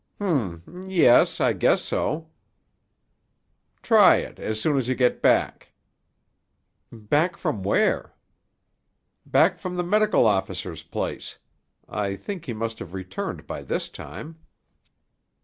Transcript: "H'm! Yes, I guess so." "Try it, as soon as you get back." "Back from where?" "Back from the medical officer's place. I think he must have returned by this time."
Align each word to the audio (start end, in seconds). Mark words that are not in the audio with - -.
"H'm! 0.19 0.87
Yes, 0.87 1.39
I 1.39 1.53
guess 1.53 1.83
so." 1.83 2.31
"Try 3.83 4.15
it, 4.15 4.39
as 4.39 4.59
soon 4.59 4.77
as 4.79 4.87
you 4.89 4.95
get 4.95 5.21
back." 5.21 5.73
"Back 6.91 7.37
from 7.37 7.61
where?" 7.61 8.15
"Back 9.27 9.59
from 9.59 9.75
the 9.75 9.83
medical 9.83 10.25
officer's 10.25 10.81
place. 10.81 11.37
I 11.87 12.15
think 12.15 12.45
he 12.47 12.53
must 12.53 12.79
have 12.79 12.95
returned 12.95 13.45
by 13.45 13.61
this 13.61 13.89
time." 13.89 14.37